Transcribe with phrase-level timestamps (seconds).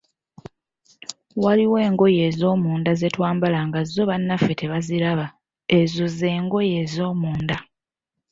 [1.43, 5.25] Waliwo engoye ez'omunda ze twambala nga zo bannaffe tebaziraba,
[5.79, 7.57] ezo z'engoye ez'omunda.